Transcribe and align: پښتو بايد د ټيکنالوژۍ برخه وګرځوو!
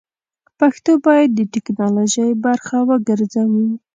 پښتو 0.59 0.91
بايد 1.05 1.29
د 1.35 1.39
ټيکنالوژۍ 1.53 2.31
برخه 2.45 2.77
وګرځوو! 2.89 3.65